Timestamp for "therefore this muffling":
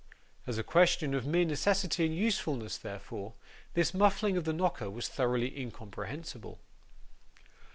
2.75-4.35